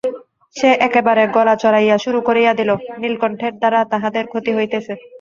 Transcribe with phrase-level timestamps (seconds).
[0.55, 2.69] সে একেবারে গলা চড়াইয়া শুরু করিয়া দিল,
[3.01, 4.93] নীলকণ্ঠের দ্বারা তাহাদের ক্ষতি হইতেছে।